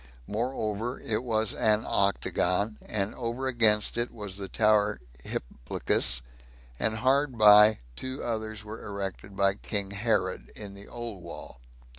Moreover, 0.25 0.99
it 0.99 1.23
was 1.23 1.53
an 1.53 1.83
octagon, 1.85 2.79
and 2.89 3.13
over 3.13 3.45
against 3.45 3.99
it 3.99 4.09
was 4.09 4.35
the 4.37 4.47
tower 4.49 4.99
Hipplicus, 5.23 6.21
and 6.79 6.95
hard 6.95 7.37
by 7.37 7.81
two 7.95 8.23
others 8.23 8.63
were 8.65 8.83
erected 8.83 9.35
by 9.35 9.53
king 9.53 9.91
Herod, 9.91 10.51
in 10.55 10.73
the 10.73 10.87
old 10.87 11.21
wall. 11.21 11.61